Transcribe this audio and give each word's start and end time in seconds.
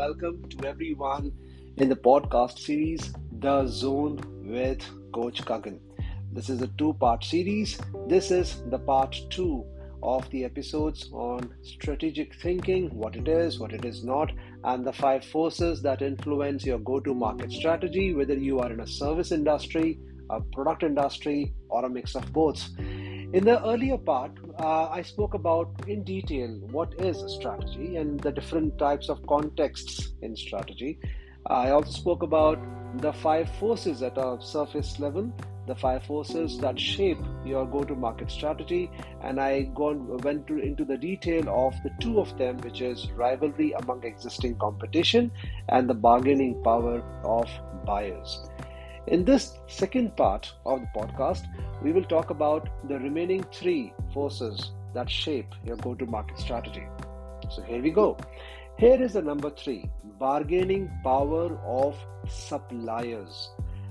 welcome 0.00 0.42
to 0.48 0.66
everyone 0.66 1.30
in 1.76 1.90
the 1.90 1.96
podcast 2.04 2.58
series 2.58 3.12
The 3.40 3.66
Zone 3.66 4.18
with 4.42 4.82
Coach 5.12 5.42
Kagan. 5.44 5.78
This 6.32 6.48
is 6.48 6.62
a 6.62 6.68
two 6.78 6.94
part 6.94 7.22
series. 7.22 7.78
This 8.08 8.30
is 8.30 8.62
the 8.70 8.78
part 8.78 9.14
two 9.28 9.62
of 10.02 10.26
the 10.30 10.42
episodes 10.46 11.10
on 11.12 11.54
strategic 11.60 12.34
thinking, 12.36 12.88
what 12.96 13.14
it 13.14 13.28
is, 13.28 13.58
what 13.58 13.74
it 13.74 13.84
is 13.84 14.02
not, 14.02 14.32
and 14.64 14.86
the 14.86 14.94
five 14.94 15.22
forces 15.22 15.82
that 15.82 16.00
influence 16.00 16.64
your 16.64 16.78
go 16.78 16.98
to 17.00 17.12
market 17.12 17.52
strategy, 17.52 18.14
whether 18.14 18.38
you 18.38 18.58
are 18.58 18.72
in 18.72 18.80
a 18.80 18.86
service 18.86 19.32
industry, 19.32 19.98
a 20.30 20.40
product 20.40 20.82
industry, 20.82 21.52
or 21.68 21.84
a 21.84 21.90
mix 21.90 22.14
of 22.14 22.32
both. 22.32 22.66
In 23.32 23.44
the 23.44 23.64
earlier 23.64 23.96
part, 23.96 24.32
uh, 24.58 24.88
I 24.88 25.02
spoke 25.02 25.34
about 25.34 25.70
in 25.86 26.02
detail 26.02 26.48
what 26.72 26.92
is 26.98 27.22
a 27.22 27.28
strategy 27.28 27.94
and 27.96 28.18
the 28.18 28.32
different 28.32 28.76
types 28.76 29.08
of 29.08 29.24
contexts 29.28 30.14
in 30.20 30.34
strategy. 30.34 30.98
I 31.46 31.70
also 31.70 31.92
spoke 31.92 32.24
about 32.24 32.58
the 33.00 33.12
five 33.12 33.48
forces 33.60 34.02
at 34.02 34.18
a 34.18 34.38
surface 34.40 34.98
level, 34.98 35.32
the 35.68 35.76
five 35.76 36.02
forces 36.06 36.58
that 36.58 36.80
shape 36.80 37.20
your 37.44 37.66
go 37.66 37.84
to 37.84 37.94
market 37.94 38.32
strategy, 38.32 38.90
and 39.22 39.40
I 39.40 39.70
gone, 39.76 40.18
went 40.24 40.48
to, 40.48 40.58
into 40.58 40.84
the 40.84 40.98
detail 40.98 41.48
of 41.48 41.74
the 41.84 41.92
two 42.00 42.18
of 42.18 42.36
them, 42.36 42.58
which 42.58 42.80
is 42.80 43.12
rivalry 43.12 43.70
among 43.74 44.02
existing 44.02 44.58
competition 44.58 45.30
and 45.68 45.88
the 45.88 45.94
bargaining 45.94 46.60
power 46.64 47.00
of 47.22 47.48
buyers. 47.86 48.50
In 49.06 49.24
this 49.24 49.58
second 49.66 50.14
part 50.16 50.52
of 50.66 50.80
the 50.80 50.88
podcast, 50.94 51.46
we 51.82 51.92
will 51.92 52.04
talk 52.04 52.30
about 52.30 52.68
the 52.88 52.98
remaining 52.98 53.42
three 53.52 53.94
forces 54.12 54.72
that 54.94 55.08
shape 55.08 55.54
your 55.64 55.76
go 55.76 55.94
to 55.94 56.04
market 56.04 56.38
strategy. 56.38 56.86
So 57.50 57.62
here 57.62 57.82
we 57.82 57.90
go. 57.90 58.18
Here 58.78 59.02
is 59.02 59.14
the 59.14 59.22
number 59.22 59.50
three 59.50 59.90
bargaining 60.18 60.90
power 61.02 61.58
of 61.64 61.96
suppliers. 62.28 63.50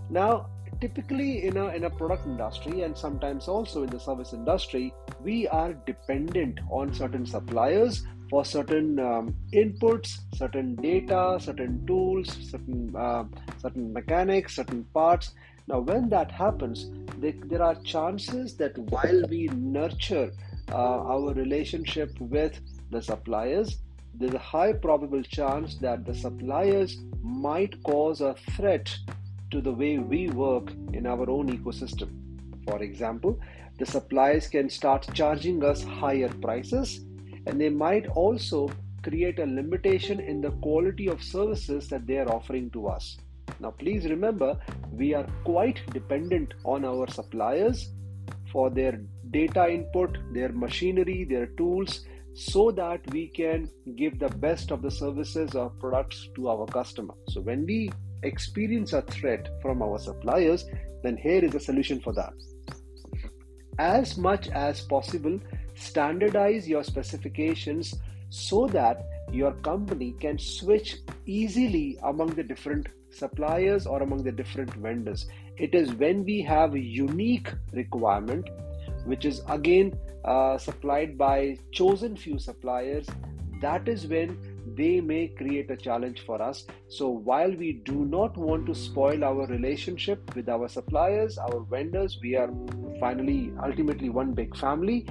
Now, 0.09 0.47
typically 0.79 1.45
in 1.45 1.57
a, 1.57 1.67
in 1.69 1.85
a 1.85 1.89
product 1.89 2.25
industry 2.27 2.83
and 2.83 2.95
sometimes 2.95 3.47
also 3.47 3.83
in 3.83 3.89
the 3.89 3.99
service 3.99 4.33
industry, 4.33 4.93
we 5.21 5.47
are 5.47 5.73
dependent 5.73 6.59
on 6.69 6.93
certain 6.93 7.25
suppliers 7.25 8.03
for 8.29 8.45
certain 8.45 8.99
um, 8.99 9.35
inputs, 9.53 10.19
certain 10.35 10.75
data, 10.75 11.37
certain 11.39 11.85
tools, 11.85 12.27
certain 12.51 12.95
uh, 12.95 13.23
certain 13.57 13.91
mechanics, 13.91 14.55
certain 14.55 14.83
parts. 14.93 15.31
Now, 15.67 15.79
when 15.79 16.09
that 16.09 16.31
happens, 16.31 16.89
they, 17.19 17.31
there 17.31 17.63
are 17.63 17.75
chances 17.83 18.55
that 18.57 18.77
while 18.77 19.23
we 19.29 19.47
nurture 19.53 20.31
uh, 20.71 21.11
our 21.13 21.33
relationship 21.33 22.19
with 22.19 22.59
the 22.91 23.01
suppliers, 23.01 23.77
there's 24.15 24.33
a 24.33 24.39
high 24.39 24.73
probable 24.73 25.21
chance 25.23 25.75
that 25.75 26.05
the 26.05 26.13
suppliers 26.13 26.97
might 27.21 27.81
cause 27.83 28.21
a 28.21 28.35
threat 28.55 28.95
to 29.51 29.61
the 29.61 29.71
way 29.71 29.97
we 29.97 30.29
work 30.29 30.71
in 30.93 31.05
our 31.05 31.29
own 31.29 31.49
ecosystem. 31.49 32.09
For 32.65 32.81
example, 32.81 33.39
the 33.77 33.85
suppliers 33.85 34.47
can 34.47 34.69
start 34.69 35.07
charging 35.13 35.63
us 35.63 35.83
higher 35.83 36.29
prices 36.41 37.05
and 37.49 37.59
they 37.59 37.69
might 37.69 38.05
also 38.07 38.69
create 39.01 39.39
a 39.39 39.45
limitation 39.45 40.19
in 40.19 40.39
the 40.39 40.51
quality 40.65 41.07
of 41.07 41.23
services 41.23 41.87
that 41.87 42.05
they 42.05 42.17
are 42.17 42.31
offering 42.31 42.69
to 42.71 42.87
us. 42.87 43.17
Now, 43.59 43.71
please 43.71 44.05
remember, 44.05 44.59
we 44.91 45.13
are 45.15 45.27
quite 45.43 45.81
dependent 45.91 46.53
on 46.63 46.85
our 46.85 47.09
suppliers 47.09 47.89
for 48.51 48.69
their 48.69 49.01
data 49.31 49.67
input, 49.71 50.17
their 50.31 50.49
machinery, 50.49 51.23
their 51.23 51.47
tools, 51.47 52.05
so 52.35 52.69
that 52.71 53.01
we 53.11 53.27
can 53.27 53.69
give 53.95 54.19
the 54.19 54.29
best 54.29 54.71
of 54.71 54.83
the 54.83 54.91
services 54.91 55.55
or 55.55 55.71
products 55.71 56.29
to 56.35 56.49
our 56.49 56.67
customer. 56.67 57.15
So, 57.29 57.41
when 57.41 57.65
we 57.65 57.89
experience 58.21 58.93
a 58.93 59.01
threat 59.01 59.49
from 59.61 59.81
our 59.81 59.97
suppliers, 59.97 60.65
then 61.03 61.17
here 61.17 61.43
is 61.43 61.55
a 61.55 61.59
solution 61.59 61.99
for 61.99 62.13
that. 62.13 62.33
As 63.79 64.17
much 64.17 64.49
as 64.49 64.81
possible, 64.81 65.39
standardize 65.79 66.67
your 66.67 66.83
specifications 66.83 67.95
so 68.29 68.67
that 68.67 69.07
your 69.31 69.53
company 69.53 70.15
can 70.19 70.37
switch 70.37 70.97
easily 71.25 71.97
among 72.03 72.27
the 72.35 72.43
different 72.43 72.87
suppliers 73.11 73.87
or 73.87 74.03
among 74.03 74.23
the 74.23 74.31
different 74.31 74.73
vendors. 74.75 75.27
It 75.57 75.73
is 75.73 75.93
when 75.93 76.23
we 76.23 76.41
have 76.41 76.73
a 76.73 76.79
unique 76.79 77.51
requirement, 77.73 78.49
which 79.05 79.25
is 79.25 79.41
again 79.47 79.97
uh, 80.25 80.57
supplied 80.57 81.17
by 81.17 81.57
chosen 81.71 82.15
few 82.15 82.37
suppliers, 82.37 83.07
that 83.61 83.87
is 83.87 84.07
when 84.07 84.37
they 84.75 85.01
may 85.01 85.27
create 85.27 85.69
a 85.71 85.75
challenge 85.75 86.21
for 86.25 86.41
us. 86.41 86.65
So, 86.87 87.09
while 87.09 87.51
we 87.51 87.73
do 87.73 88.05
not 88.05 88.37
want 88.37 88.65
to 88.67 88.75
spoil 88.75 89.23
our 89.23 89.47
relationship 89.47 90.35
with 90.35 90.47
our 90.47 90.69
suppliers, 90.69 91.37
our 91.37 91.61
vendors, 91.61 92.19
we 92.21 92.35
are 92.35 92.49
finally 92.99 93.51
ultimately 93.63 94.09
one 94.09 94.33
big 94.33 94.55
family 94.55 95.07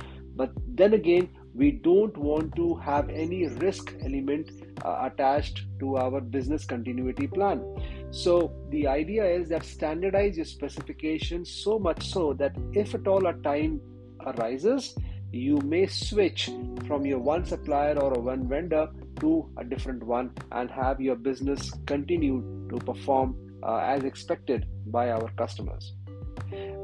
then 0.78 0.94
again 0.94 1.28
we 1.54 1.70
don't 1.72 2.16
want 2.16 2.54
to 2.56 2.74
have 2.76 3.08
any 3.10 3.46
risk 3.46 3.94
element 4.02 4.50
uh, 4.84 5.10
attached 5.10 5.64
to 5.80 5.96
our 5.96 6.20
business 6.20 6.64
continuity 6.64 7.26
plan. 7.26 7.62
So 8.10 8.52
the 8.70 8.86
idea 8.86 9.24
is 9.24 9.48
that 9.48 9.64
standardize 9.64 10.36
your 10.36 10.46
specifications 10.46 11.50
so 11.50 11.78
much 11.78 12.06
so 12.10 12.32
that 12.34 12.56
if 12.72 12.94
at 12.94 13.08
all 13.08 13.26
a 13.26 13.34
time 13.34 13.80
arises 14.26 14.96
you 15.32 15.58
may 15.58 15.86
switch 15.86 16.50
from 16.86 17.04
your 17.04 17.18
one 17.18 17.44
supplier 17.44 17.98
or 17.98 18.20
one 18.20 18.48
vendor 18.48 18.88
to 19.20 19.50
a 19.58 19.64
different 19.64 20.02
one 20.02 20.30
and 20.52 20.70
have 20.70 21.00
your 21.00 21.16
business 21.16 21.70
continue 21.86 22.68
to 22.70 22.76
perform 22.76 23.36
uh, 23.62 23.78
as 23.78 24.04
expected 24.04 24.66
by 24.86 25.10
our 25.10 25.28
customers. 25.36 25.94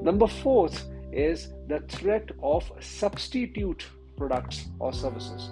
Number 0.03 0.27
fourth 0.27 0.85
is 1.15 1.49
the 1.69 1.81
threat 1.89 2.31
of 2.43 2.71
substitute 2.81 3.87
products 4.17 4.67
or 4.79 4.93
services. 4.93 5.51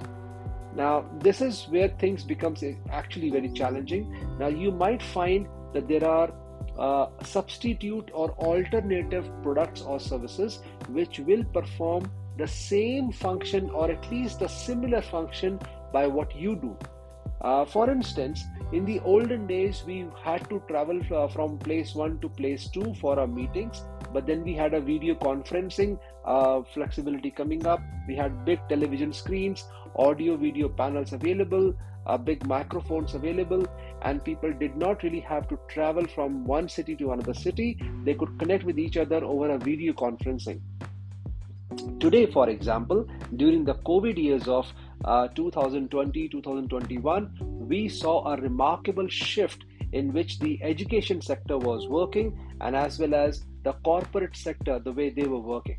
Now, 0.75 1.05
this 1.21 1.41
is 1.41 1.65
where 1.69 1.89
things 1.89 2.25
becomes 2.25 2.65
actually 2.91 3.31
very 3.31 3.51
challenging. 3.51 4.15
Now, 4.39 4.49
you 4.49 4.73
might 4.73 5.03
find 5.03 5.47
that 5.75 5.89
there 5.89 6.05
are 6.05 6.33
uh, 6.79 7.07
substitute 7.23 8.11
or 8.15 8.31
alternative 8.33 9.29
products 9.43 9.83
or 9.83 10.01
services 10.01 10.61
which 10.89 11.19
will 11.19 11.45
perform 11.45 12.11
the 12.39 12.49
same 12.49 13.13
function 13.13 13.69
or 13.71 13.91
at 13.91 14.11
least 14.11 14.41
a 14.41 14.49
similar 14.49 15.03
function 15.03 15.61
by 15.93 16.07
what 16.07 16.35
you 16.35 16.57
do. 16.57 16.77
Uh, 17.43 17.65
for 17.65 17.91
instance, 17.91 18.45
in 18.73 18.85
the 18.85 19.01
olden 19.01 19.47
days, 19.47 19.83
we 19.85 20.07
had 20.23 20.49
to 20.49 20.63
travel 20.69 21.01
uh, 21.13 21.27
from 21.29 21.59
place 21.59 21.95
one 21.95 22.19
to 22.21 22.29
place 22.29 22.69
two 22.69 22.95
for 23.01 23.19
our 23.19 23.27
meetings, 23.27 23.85
but 24.13 24.27
then 24.27 24.43
we 24.45 24.55
had 24.55 24.75
a 24.75 24.81
video 24.81 25.15
conferencing 25.15 25.99
uh, 26.25 26.63
flexibility 26.75 27.31
coming 27.31 27.67
up. 27.67 27.81
We 28.07 28.17
had 28.17 28.45
big 28.45 28.61
television 28.69 29.13
screens, 29.13 29.65
audio 29.97 30.37
video 30.37 30.69
panels 30.69 31.13
available, 31.13 31.75
uh, 32.07 32.17
big 32.19 32.47
microphones 32.47 33.15
available, 33.15 33.67
and 34.03 34.25
people 34.25 34.53
did 34.53 34.77
not 34.77 35.03
really 35.03 35.21
have 35.21 35.49
to 35.49 35.59
travel 35.69 36.07
from 36.07 36.45
one 36.45 36.69
city 36.69 36.97
to 36.97 37.13
another 37.13 37.35
city. 37.35 37.79
They 38.05 38.15
could 38.15 38.39
connect 38.39 38.65
with 38.65 38.79
each 38.79 38.97
other 38.97 39.25
over 39.25 39.51
a 39.51 39.59
video 39.59 39.93
conferencing. 39.93 40.61
Today, 42.01 42.27
for 42.27 42.51
example, 42.51 43.07
during 43.37 43.65
the 43.65 43.75
COVID 43.75 44.19
years 44.19 44.47
of 44.47 44.67
uh, 45.05 45.29
2020 45.29 46.29
2021, 46.29 47.67
we 47.69 47.89
saw 47.89 48.33
a 48.33 48.37
remarkable 48.37 49.09
shift 49.09 49.65
in 49.93 50.13
which 50.13 50.39
the 50.39 50.59
education 50.63 51.21
sector 51.21 51.59
was 51.59 51.87
working 51.89 52.39
and 52.61 52.77
as 52.77 52.99
well 52.99 53.15
as 53.15 53.45
the 53.63 53.73
corporate 53.85 54.37
sector 54.37 54.79
the 54.79 54.93
way 54.93 55.11
they 55.11 55.25
were 55.25 55.41
working. 55.41 55.79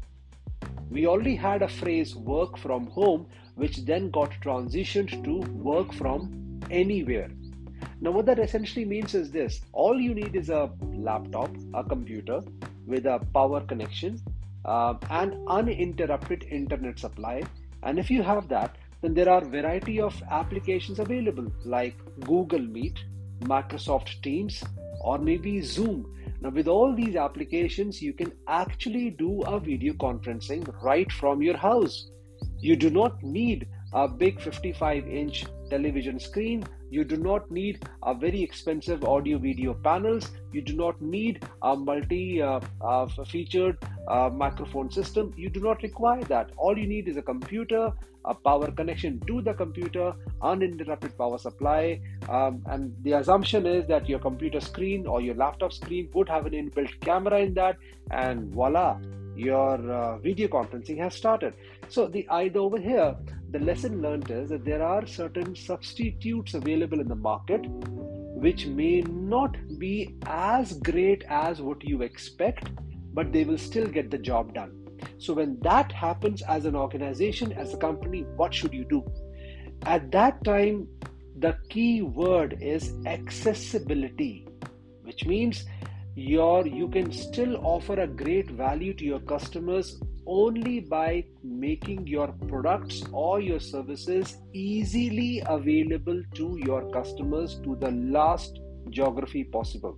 We 0.89 1.07
already 1.07 1.35
had 1.35 1.61
a 1.61 1.67
phrase 1.67 2.15
work 2.15 2.57
from 2.57 2.87
home, 2.87 3.27
which 3.55 3.77
then 3.85 4.11
got 4.11 4.31
transitioned 4.41 5.23
to 5.23 5.39
work 5.51 5.93
from 5.93 6.59
anywhere. 6.69 7.29
Now, 8.01 8.11
what 8.11 8.25
that 8.25 8.39
essentially 8.39 8.85
means 8.85 9.15
is 9.15 9.31
this 9.31 9.61
all 9.71 9.99
you 9.99 10.13
need 10.13 10.35
is 10.35 10.49
a 10.49 10.71
laptop, 10.93 11.49
a 11.73 11.83
computer 11.83 12.41
with 12.85 13.05
a 13.05 13.19
power 13.33 13.61
connection, 13.61 14.21
uh, 14.65 14.95
and 15.09 15.35
uninterrupted 15.47 16.43
internet 16.43 16.99
supply. 16.99 17.43
And 17.83 17.99
if 17.99 18.09
you 18.09 18.23
have 18.23 18.47
that, 18.49 18.77
then 19.01 19.13
there 19.13 19.29
are 19.29 19.43
variety 19.43 19.99
of 19.99 20.21
applications 20.31 20.99
available 20.99 21.51
like 21.65 21.95
Google 22.21 22.61
Meet, 22.61 23.03
Microsoft 23.41 24.21
Teams, 24.21 24.63
or 25.03 25.17
maybe 25.19 25.61
Zoom 25.61 26.05
now, 26.43 26.49
with 26.49 26.67
all 26.67 26.93
these 26.93 27.15
applications, 27.15 28.01
you 28.01 28.11
can 28.11 28.33
actually 28.49 29.11
do 29.11 29.43
a 29.43 29.61
video 29.61 29.93
conferencing 29.93 30.67
right 30.83 31.09
from 31.09 31.41
your 31.41 31.55
house. 31.55 32.09
You 32.59 32.75
do 32.75 32.89
not 32.89 33.23
need 33.23 33.69
a 33.93 34.09
big 34.09 34.41
55 34.41 35.07
inch 35.07 35.45
television 35.69 36.19
screen. 36.19 36.65
You 36.89 37.05
do 37.05 37.15
not 37.15 37.49
need 37.49 37.87
a 38.03 38.13
very 38.13 38.43
expensive 38.43 39.05
audio 39.05 39.37
video 39.37 39.73
panels. 39.73 40.31
You 40.51 40.61
do 40.61 40.73
not 40.73 41.01
need 41.01 41.47
a 41.61 41.77
multi 41.77 42.41
uh, 42.41 42.59
uh, 42.81 43.07
featured 43.25 43.77
uh, 44.07 44.29
microphone 44.29 44.89
system. 44.91 45.33
You 45.35 45.49
do 45.49 45.59
not 45.59 45.81
require 45.83 46.23
that. 46.25 46.51
All 46.57 46.77
you 46.77 46.87
need 46.87 47.07
is 47.07 47.17
a 47.17 47.21
computer, 47.21 47.91
a 48.25 48.33
power 48.33 48.71
connection 48.71 49.19
to 49.27 49.41
the 49.41 49.53
computer, 49.53 50.13
uninterrupted 50.41 51.17
power 51.17 51.37
supply, 51.37 52.01
um, 52.29 52.63
and 52.67 52.95
the 53.03 53.13
assumption 53.13 53.65
is 53.65 53.87
that 53.87 54.07
your 54.07 54.19
computer 54.19 54.59
screen 54.59 55.07
or 55.07 55.21
your 55.21 55.35
laptop 55.35 55.73
screen 55.73 56.09
would 56.13 56.29
have 56.29 56.45
an 56.45 56.53
inbuilt 56.53 56.99
camera 57.01 57.39
in 57.39 57.53
that, 57.53 57.77
and 58.11 58.53
voila, 58.53 58.97
your 59.35 59.91
uh, 59.91 60.17
video 60.19 60.47
conferencing 60.47 60.97
has 60.99 61.15
started. 61.15 61.53
So 61.89 62.07
the 62.07 62.27
idea 62.29 62.61
over 62.61 62.79
here, 62.79 63.15
the 63.51 63.59
lesson 63.59 64.01
learned 64.01 64.31
is 64.31 64.49
that 64.49 64.65
there 64.65 64.81
are 64.81 65.05
certain 65.05 65.55
substitutes 65.55 66.53
available 66.53 66.99
in 66.99 67.07
the 67.07 67.15
market 67.15 67.65
which 68.43 68.65
may 68.65 69.01
not 69.01 69.55
be 69.77 70.15
as 70.25 70.73
great 70.79 71.23
as 71.29 71.61
what 71.61 71.83
you 71.83 72.01
expect, 72.01 72.69
but 73.13 73.31
they 73.31 73.43
will 73.43 73.57
still 73.57 73.87
get 73.87 74.09
the 74.11 74.17
job 74.17 74.53
done. 74.53 74.71
So 75.17 75.33
when 75.33 75.59
that 75.61 75.91
happens 75.91 76.41
as 76.43 76.65
an 76.65 76.75
organization, 76.75 77.51
as 77.53 77.73
a 77.73 77.77
company, 77.77 78.25
what 78.35 78.53
should 78.53 78.73
you 78.73 78.85
do? 78.85 79.03
At 79.85 80.11
that 80.11 80.43
time, 80.43 80.87
the 81.39 81.57
key 81.69 82.01
word 82.01 82.57
is 82.61 82.93
accessibility, 83.05 84.47
which 85.03 85.25
means 85.25 85.65
your 86.15 86.67
you 86.67 86.87
can 86.87 87.11
still 87.11 87.57
offer 87.65 87.99
a 87.99 88.07
great 88.07 88.51
value 88.51 88.93
to 88.93 89.03
your 89.03 89.19
customers 89.21 89.99
only 90.27 90.79
by 90.79 91.25
making 91.43 92.05
your 92.07 92.27
products 92.47 93.03
or 93.11 93.41
your 93.41 93.59
services 93.59 94.37
easily 94.53 95.41
available 95.47 96.21
to 96.35 96.57
your 96.63 96.89
customers 96.91 97.59
to 97.63 97.75
the 97.77 97.91
last 97.91 98.59
geography 98.89 99.43
possible 99.43 99.97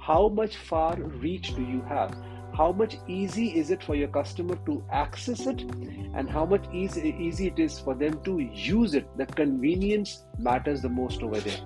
how 0.00 0.28
much 0.28 0.56
far 0.56 0.96
reach 0.96 1.54
do 1.54 1.62
you 1.62 1.82
have 1.82 2.16
how 2.60 2.72
much 2.72 2.96
easy 3.08 3.46
is 3.58 3.70
it 3.70 3.82
for 3.82 3.94
your 3.94 4.08
customer 4.08 4.54
to 4.66 4.84
access 4.92 5.46
it? 5.46 5.62
And 6.14 6.28
how 6.28 6.44
much 6.44 6.66
easy, 6.74 7.14
easy 7.18 7.46
it 7.46 7.58
is 7.58 7.78
for 7.80 7.94
them 7.94 8.20
to 8.24 8.38
use 8.38 8.92
it? 8.94 9.06
The 9.16 9.24
convenience 9.24 10.24
matters 10.38 10.82
the 10.82 10.90
most 10.90 11.22
over 11.22 11.40
there. 11.40 11.62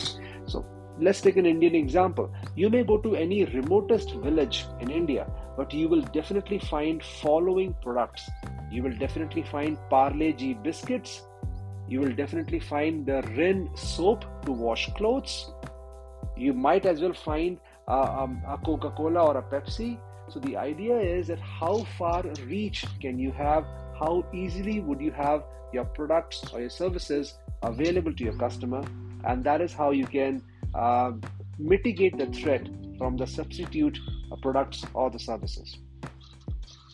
So 0.46 0.64
let's 1.00 1.20
take 1.20 1.36
an 1.36 1.46
indian 1.46 1.74
example. 1.74 2.32
You 2.54 2.70
may 2.70 2.84
go 2.84 2.98
to 2.98 3.16
any 3.16 3.44
remotest 3.56 4.14
village 4.26 4.66
in 4.78 4.92
india 5.00 5.26
but 5.56 5.74
you 5.80 5.88
will 5.88 6.06
definitely 6.18 6.60
find 6.60 7.02
following 7.02 7.74
products. 7.82 8.30
You 8.70 8.84
will 8.84 8.96
definitely 9.04 9.44
find 9.50 9.76
parle 9.90 10.32
g 10.44 10.54
biscuits. 10.70 11.18
You 11.88 12.00
will 12.06 12.16
definitely 12.22 12.64
find 12.70 13.04
the 13.12 13.20
rin 13.42 13.68
soap 13.74 14.24
to 14.46 14.52
wash 14.52 14.88
clothes. 15.02 15.36
You 16.46 16.54
might 16.70 16.86
as 16.86 17.06
well 17.06 17.20
find 17.28 17.62
uh, 17.88 18.24
um, 18.24 18.42
a 18.46 18.58
coca-cola 18.58 19.30
or 19.30 19.38
a 19.38 19.46
pepsi 19.54 19.94
so 20.28 20.40
the 20.40 20.56
idea 20.56 20.98
is 20.98 21.28
that 21.28 21.38
how 21.38 21.84
far 21.98 22.22
reach 22.46 22.84
can 23.00 23.18
you 23.18 23.30
have? 23.32 23.64
How 23.98 24.24
easily 24.32 24.80
would 24.80 25.00
you 25.00 25.12
have 25.12 25.44
your 25.72 25.84
products 25.84 26.42
or 26.52 26.60
your 26.60 26.70
services 26.70 27.34
available 27.62 28.12
to 28.14 28.24
your 28.24 28.36
customer? 28.36 28.82
And 29.24 29.44
that 29.44 29.60
is 29.60 29.72
how 29.72 29.90
you 29.90 30.06
can 30.06 30.42
uh, 30.74 31.12
mitigate 31.58 32.18
the 32.18 32.26
threat 32.26 32.68
from 32.98 33.16
the 33.16 33.26
substitute 33.26 33.98
products 34.42 34.84
or 34.94 35.10
the 35.10 35.18
services. 35.18 35.76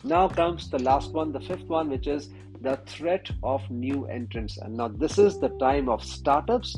Now 0.03 0.27
comes 0.27 0.69
the 0.69 0.79
last 0.79 1.11
one, 1.11 1.31
the 1.31 1.39
fifth 1.39 1.65
one, 1.65 1.89
which 1.89 2.07
is 2.07 2.29
the 2.61 2.79
threat 2.85 3.29
of 3.43 3.61
new 3.69 4.05
entrants. 4.05 4.57
And 4.57 4.75
now 4.77 4.87
this 4.87 5.17
is 5.17 5.39
the 5.39 5.49
time 5.49 5.89
of 5.89 6.03
startups. 6.03 6.75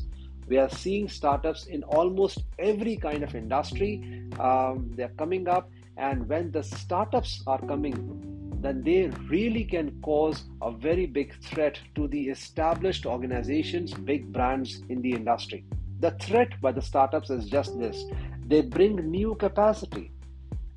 We 0.48 0.58
are 0.58 0.70
seeing 0.70 1.08
startups 1.08 1.68
in 1.68 1.84
almost 1.84 2.44
every 2.60 2.98
kind 2.98 3.24
of 3.24 3.34
industry. 3.34 4.28
Um, 4.40 4.92
they're 4.96 5.14
coming 5.18 5.48
up 5.48 5.70
and 5.98 6.28
when 6.28 6.52
the 6.52 6.64
startups 6.64 7.44
are 7.48 7.60
coming, 7.60 8.58
then 8.62 8.82
they 8.82 9.10
really 9.30 9.66
can 9.66 10.00
cause 10.02 10.44
a 10.62 10.72
very 10.72 11.06
big 11.06 11.34
threat 11.42 11.80
to 11.96 12.08
the 12.08 12.30
established 12.30 13.06
organizations, 13.06 13.94
big 13.94 14.32
brands 14.32 14.82
in 14.90 15.02
the 15.02 15.12
industry. 15.12 15.66
The 16.00 16.12
threat 16.12 16.50
by 16.62 16.72
the 16.72 16.82
startups 16.82 17.30
is 17.30 17.50
just 17.50 17.78
this 17.80 18.06
they 18.46 18.62
bring 18.62 18.96
new 19.10 19.36
capacity. 19.36 20.12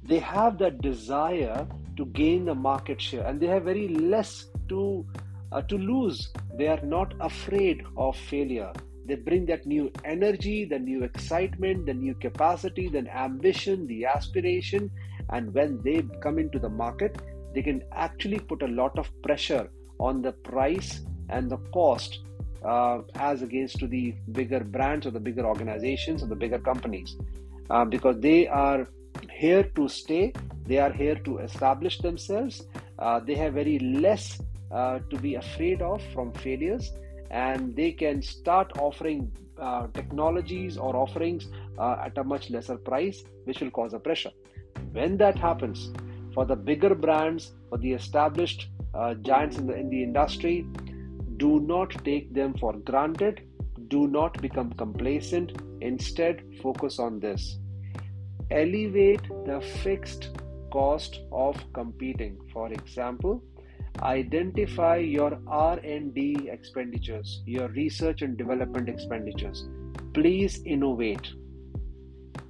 They 0.04 0.20
have 0.20 0.58
the 0.58 0.70
desire 0.70 1.66
to 1.96 2.06
gain 2.06 2.44
the 2.44 2.54
market 2.54 3.00
share 3.00 3.26
and 3.26 3.40
they 3.40 3.48
have 3.48 3.64
very 3.64 3.88
less 3.88 4.46
to 4.68 5.04
uh, 5.52 5.62
to 5.62 5.78
lose. 5.78 6.32
They 6.56 6.68
are 6.68 6.80
not 6.82 7.14
afraid 7.20 7.84
of 7.96 8.16
failure. 8.16 8.72
They 9.06 9.14
bring 9.14 9.46
that 9.46 9.66
new 9.66 9.92
energy, 10.04 10.64
the 10.64 10.78
new 10.78 11.04
excitement, 11.04 11.86
the 11.86 11.94
new 11.94 12.14
capacity, 12.14 12.88
the 12.88 13.06
ambition, 13.16 13.86
the 13.86 14.06
aspiration. 14.06 14.90
And 15.30 15.54
when 15.54 15.80
they 15.82 16.04
come 16.20 16.38
into 16.38 16.58
the 16.58 16.68
market, 16.68 17.20
they 17.54 17.62
can 17.62 17.82
actually 17.92 18.40
put 18.40 18.62
a 18.62 18.68
lot 18.68 18.98
of 18.98 19.10
pressure 19.22 19.70
on 19.98 20.22
the 20.22 20.32
price 20.32 21.00
and 21.28 21.50
the 21.50 21.58
cost 21.72 22.20
uh, 22.64 22.98
as 23.14 23.42
against 23.42 23.78
to 23.78 23.86
the 23.86 24.14
bigger 24.32 24.60
brands 24.60 25.06
or 25.06 25.10
the 25.10 25.20
bigger 25.20 25.46
organizations 25.46 26.22
or 26.22 26.26
the 26.26 26.36
bigger 26.36 26.58
companies. 26.58 27.16
Uh, 27.70 27.84
because 27.84 28.18
they 28.20 28.46
are 28.48 28.86
here 29.30 29.64
to 29.74 29.88
stay. 29.88 30.32
They 30.66 30.78
are 30.78 30.92
here 30.92 31.16
to 31.16 31.38
establish 31.38 31.98
themselves. 31.98 32.66
Uh, 32.98 33.20
they 33.20 33.34
have 33.34 33.54
very 33.54 33.78
less 33.78 34.40
uh, 34.72 34.98
to 35.10 35.18
be 35.18 35.36
afraid 35.36 35.80
of 35.80 36.02
from 36.12 36.32
failures 36.32 36.92
and 37.30 37.74
they 37.76 37.92
can 37.92 38.22
start 38.22 38.72
offering 38.78 39.32
uh, 39.60 39.86
technologies 39.94 40.76
or 40.76 40.94
offerings 40.96 41.48
uh, 41.78 41.96
at 42.04 42.16
a 42.18 42.24
much 42.24 42.50
lesser 42.50 42.76
price, 42.76 43.24
which 43.44 43.60
will 43.60 43.70
cause 43.70 43.94
a 43.94 43.98
pressure. 43.98 44.32
When 44.92 45.16
that 45.18 45.38
happens, 45.38 45.90
for 46.34 46.44
the 46.44 46.56
bigger 46.56 46.94
brands, 46.94 47.52
for 47.70 47.78
the 47.78 47.92
established 47.92 48.68
uh, 48.94 49.14
giants 49.14 49.56
in 49.56 49.66
the, 49.66 49.74
in 49.74 49.88
the 49.88 50.02
industry, 50.02 50.66
do 51.38 51.60
not 51.60 52.04
take 52.04 52.32
them 52.34 52.54
for 52.58 52.74
granted. 52.74 53.42
Do 53.88 54.06
not 54.06 54.40
become 54.42 54.72
complacent. 54.72 55.52
Instead, 55.80 56.42
focus 56.62 56.98
on 56.98 57.20
this. 57.20 57.58
Elevate 58.50 59.22
the 59.44 59.60
fixed 59.82 60.30
cost 60.70 61.20
of 61.32 61.56
competing. 61.72 62.38
For 62.52 62.72
example, 62.72 63.42
identify 64.02 64.96
your 64.96 65.38
r&d 65.46 66.48
expenditures 66.50 67.42
your 67.46 67.68
research 67.68 68.22
and 68.22 68.36
development 68.36 68.88
expenditures. 68.88 69.68
Please 70.12 70.62
innovate. 70.64 71.32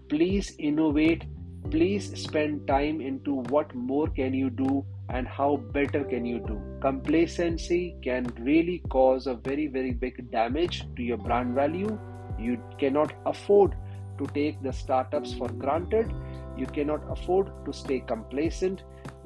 Please 0.09 0.55
innovate. 0.59 1.25
Please 1.71 2.13
spend 2.21 2.67
time 2.67 3.01
into 3.01 3.43
what 3.55 3.75
more 3.75 4.09
can 4.09 4.33
you 4.33 4.51
do 4.51 4.85
and 5.09 5.27
how 5.27 5.57
better 5.57 6.05
can 6.05 6.25
you 6.25 6.39
do. 6.39 6.61
Complacency 6.81 7.97
can 8.03 8.27
really 8.39 8.83
cause 8.89 9.27
a 9.27 9.35
very 9.35 9.67
very 9.67 9.93
big 9.93 10.31
damage 10.31 10.87
to 10.97 11.03
your 11.03 11.17
brand 11.17 11.55
value. 11.55 11.99
You 12.39 12.63
cannot 12.79 13.13
afford 13.27 13.77
to 14.19 14.27
take 14.33 14.63
the 14.63 14.73
startups 14.73 15.35
for 15.35 15.49
granted. 15.49 16.13
You 16.57 16.67
cannot 16.67 17.03
afford 17.11 17.51
to 17.67 17.73
stay 17.73 18.01
complacent. 18.01 18.83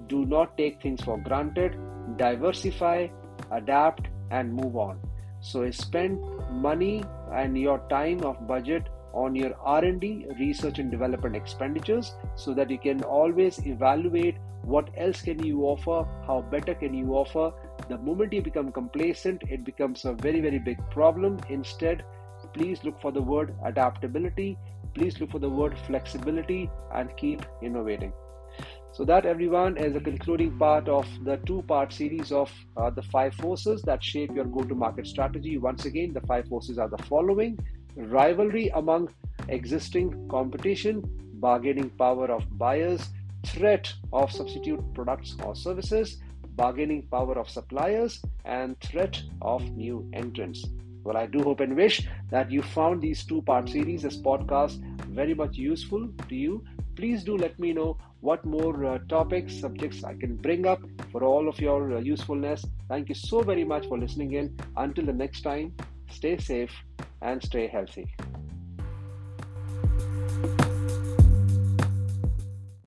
Do 0.09 0.25
not 0.25 0.57
take 0.57 0.83
things 0.83 1.03
for 1.03 1.19
granted 1.19 1.79
diversify 2.17 3.09
adapt 3.51 4.09
and 4.31 4.53
move 4.53 4.77
on. 4.77 4.99
So 5.41 5.71
spend 5.71 6.21
money 6.51 7.03
and 7.33 7.57
your 7.57 7.79
time 7.89 8.23
of 8.23 8.47
budget 8.47 8.89
on 9.13 9.35
your 9.35 9.55
r&d 9.65 10.27
research 10.39 10.79
and 10.79 10.91
development 10.91 11.35
expenditures 11.35 12.13
so 12.37 12.55
that 12.55 12.71
you 12.71 12.79
can 12.79 13.03
always 13.03 13.59
evaluate 13.67 14.37
what 14.63 14.89
else 14.97 15.21
can 15.21 15.43
you 15.45 15.65
offer 15.65 16.07
how 16.27 16.43
better 16.43 16.75
can 16.75 16.95
you 16.95 17.15
offer. 17.15 17.53
The 17.89 17.99
moment 17.99 18.33
you 18.33 18.43
become 18.43 18.71
complacent 18.71 19.43
it 19.49 19.65
becomes 19.65 20.05
a 20.05 20.13
very 20.13 20.41
very 20.41 20.59
big 20.59 20.79
problem. 20.91 21.41
Instead 21.49 22.05
please 22.55 22.85
look 22.85 23.01
for 23.01 23.13
the 23.13 23.23
word 23.23 23.55
adaptability 23.65 24.57
please 24.95 25.21
look 25.21 25.31
for 25.31 25.39
the 25.39 25.49
word 25.49 25.79
flexibility 25.87 26.71
and 26.95 27.17
keep 27.17 27.45
innovating 27.63 28.13
so, 29.01 29.07
that 29.07 29.25
everyone 29.25 29.79
is 29.79 29.97
a 29.97 30.01
concluding 30.01 30.59
part 30.59 30.87
of 30.87 31.07
the 31.25 31.39
two 31.47 31.63
part 31.63 31.91
series 31.91 32.31
of 32.31 32.53
uh, 32.77 32.91
the 32.91 33.01
five 33.01 33.33
forces 33.33 33.81
that 33.85 34.05
shape 34.05 34.31
your 34.35 34.45
go 34.45 34.61
to 34.63 34.75
market 34.75 35.07
strategy. 35.07 35.57
Once 35.57 35.87
again, 35.87 36.13
the 36.13 36.21
five 36.21 36.47
forces 36.49 36.79
are 36.79 36.87
the 36.87 37.03
following 37.05 37.59
rivalry 37.97 38.69
among 38.75 39.09
existing 39.49 40.29
competition, 40.29 41.03
bargaining 41.41 41.89
power 41.89 42.27
of 42.27 42.45
buyers, 42.59 43.09
threat 43.47 43.91
of 44.13 44.31
substitute 44.31 44.85
products 44.93 45.35
or 45.45 45.57
services, 45.57 46.19
bargaining 46.57 47.01
power 47.05 47.39
of 47.39 47.49
suppliers, 47.49 48.21
and 48.45 48.79
threat 48.83 49.23
of 49.41 49.63
new 49.79 50.07
entrants. 50.13 50.63
Well, 51.05 51.17
I 51.17 51.25
do 51.25 51.43
hope 51.43 51.61
and 51.61 51.75
wish 51.75 52.07
that 52.29 52.51
you 52.51 52.61
found 52.61 53.01
these 53.01 53.25
two 53.25 53.41
part 53.41 53.71
series, 53.71 54.03
this 54.03 54.19
podcast, 54.19 54.79
very 55.07 55.33
much 55.33 55.57
useful 55.57 56.07
to 56.29 56.35
you. 56.35 56.63
Please 57.01 57.25
do 57.25 57.35
let 57.35 57.59
me 57.59 57.73
know 57.73 57.97
what 58.21 58.45
more 58.45 58.85
uh, 58.85 58.99
topics, 59.09 59.59
subjects 59.59 60.05
I 60.05 60.13
can 60.13 60.37
bring 60.37 60.67
up 60.67 60.81
for 61.11 61.25
all 61.25 61.49
of 61.49 61.59
your 61.59 61.97
uh, 61.97 62.01
usefulness. 62.01 62.63
Thank 62.91 63.09
you 63.09 63.15
so 63.15 63.41
very 63.41 63.65
much 63.65 63.87
for 63.87 63.97
listening 63.97 64.35
in. 64.35 64.55
Until 64.77 65.07
the 65.07 65.15
next 65.15 65.41
time, 65.41 65.75
stay 66.11 66.37
safe 66.37 66.75
and 67.23 67.43
stay 67.43 67.69
healthy. 67.69 68.07